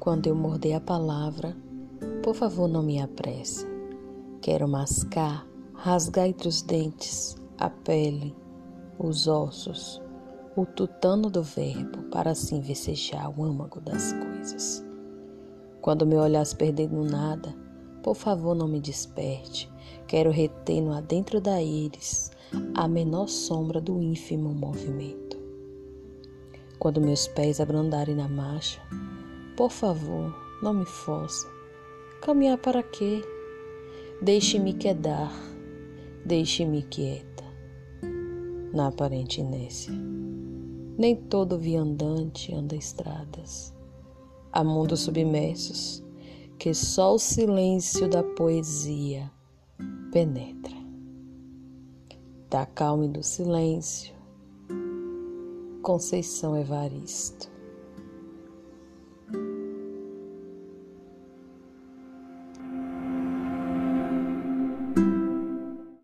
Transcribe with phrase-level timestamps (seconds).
[0.00, 1.56] Quando eu morder a palavra,
[2.22, 3.66] por favor não me apresse.
[4.40, 5.44] Quero mascar,
[5.74, 8.34] rasgar entre os dentes a pele,
[8.96, 10.00] os ossos,
[10.56, 14.84] o tutano do verbo, para assim vecejar o âmago das coisas.
[15.80, 17.52] Quando me olhas perdendo nada,
[18.02, 19.68] por favor não me desperte.
[20.06, 22.30] Quero reter no adentro da íris
[22.74, 25.36] a menor sombra do ínfimo movimento.
[26.78, 28.80] Quando meus pés abrandarem na marcha,
[29.58, 31.44] por favor, não me force.
[32.22, 33.20] Caminhar para quê?
[34.22, 35.32] Deixe-me quedar,
[36.24, 37.42] deixe-me quieta.
[38.72, 39.92] Na aparente inércia,
[40.96, 43.74] nem todo viandante anda estradas.
[44.52, 46.04] Há mundos submersos
[46.56, 49.28] que só o silêncio da poesia
[50.12, 50.76] penetra.
[52.48, 54.14] Da calma e do silêncio,
[55.82, 57.57] Conceição Evaristo.